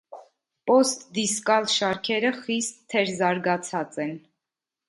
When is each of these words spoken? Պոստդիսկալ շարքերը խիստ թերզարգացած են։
Պոստդիսկալ 0.69 1.69
շարքերը 1.75 2.33
խիստ 2.39 2.81
թերզարգացած 2.95 4.05
են։ 4.09 4.19